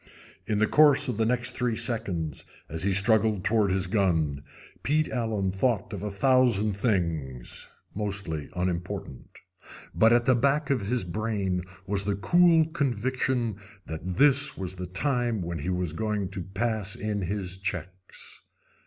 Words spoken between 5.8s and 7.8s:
of a thousand things,